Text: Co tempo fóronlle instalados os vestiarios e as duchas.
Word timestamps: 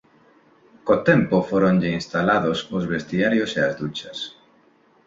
Co 0.85 0.95
tempo 1.09 1.35
fóronlle 1.49 1.89
instalados 1.99 2.59
os 2.77 2.83
vestiarios 2.93 3.51
e 3.59 3.61
as 3.69 3.73
duchas. 3.81 4.17